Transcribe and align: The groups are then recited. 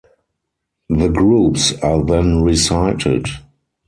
The 0.89 1.09
groups 1.09 1.73
are 1.83 2.03
then 2.03 2.41
recited. 2.41 3.27